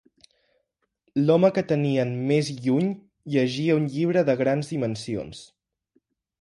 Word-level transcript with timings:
L'home 1.27 1.51
que 1.57 1.63
tenien 1.73 2.15
més 2.33 2.49
lluny 2.65 2.89
llegia 3.35 3.79
un 3.83 3.87
llibre 3.97 4.27
de 4.33 4.39
grans 4.43 4.75
dimensions. 4.75 5.47